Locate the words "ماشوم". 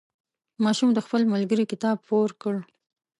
0.63-0.89